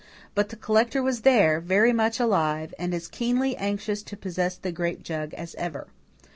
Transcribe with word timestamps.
But 0.33 0.49
the 0.49 0.55
collector 0.55 1.03
was 1.03 1.21
there, 1.21 1.59
very 1.61 1.93
much 1.93 2.19
alive, 2.19 2.73
and 2.79 2.91
as 2.91 3.07
keenly 3.07 3.55
anxious 3.55 4.01
to 4.01 4.17
possess 4.17 4.57
the 4.57 4.71
grape 4.71 5.03
jug 5.03 5.31
as 5.35 5.53
ever. 5.59 5.89